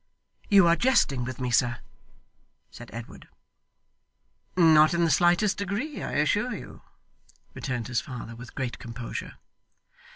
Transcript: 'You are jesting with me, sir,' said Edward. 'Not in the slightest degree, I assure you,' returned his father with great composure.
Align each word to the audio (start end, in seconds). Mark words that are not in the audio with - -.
'You 0.49 0.65
are 0.65 0.75
jesting 0.75 1.25
with 1.25 1.39
me, 1.39 1.51
sir,' 1.51 1.77
said 2.71 2.89
Edward. 2.91 3.27
'Not 4.57 4.95
in 4.95 5.05
the 5.05 5.11
slightest 5.11 5.59
degree, 5.59 6.01
I 6.01 6.13
assure 6.13 6.55
you,' 6.55 6.81
returned 7.53 7.85
his 7.87 8.01
father 8.01 8.35
with 8.35 8.55
great 8.55 8.79
composure. 8.79 9.35